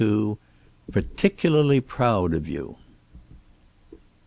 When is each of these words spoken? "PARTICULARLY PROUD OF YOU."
"PARTICULARLY 0.91 1.81
PROUD 1.81 2.33
OF 2.33 2.47
YOU." 2.47 2.77